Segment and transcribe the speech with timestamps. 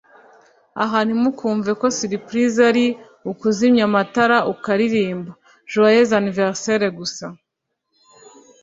[0.83, 2.85] Aha ntimukumve ko surprises ari
[3.31, 5.31] ukuzimya amatara ukaririmba
[5.71, 7.25] «joyeux anniversaire» gusa